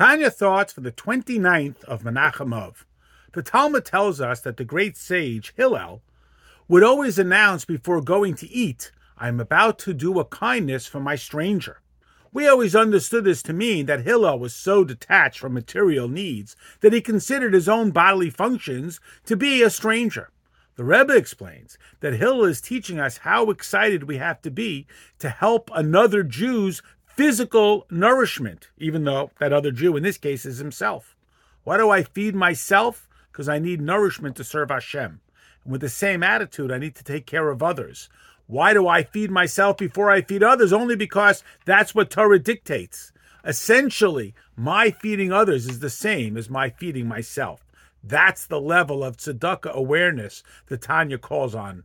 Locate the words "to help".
25.18-25.70